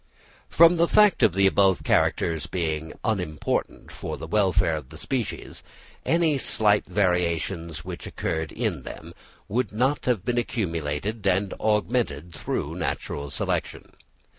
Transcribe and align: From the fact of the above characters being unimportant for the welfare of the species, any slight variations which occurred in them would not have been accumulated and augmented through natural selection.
From 0.49 0.77
the 0.77 0.87
fact 0.87 1.21
of 1.21 1.33
the 1.35 1.45
above 1.45 1.83
characters 1.83 2.47
being 2.47 2.93
unimportant 3.03 3.91
for 3.91 4.17
the 4.17 4.25
welfare 4.25 4.75
of 4.77 4.89
the 4.89 4.97
species, 4.97 5.61
any 6.03 6.39
slight 6.39 6.87
variations 6.87 7.85
which 7.85 8.07
occurred 8.07 8.51
in 8.51 8.81
them 8.81 9.13
would 9.47 9.71
not 9.71 10.05
have 10.05 10.25
been 10.25 10.39
accumulated 10.39 11.27
and 11.27 11.53
augmented 11.61 12.33
through 12.33 12.73
natural 12.77 13.29
selection. 13.29 13.93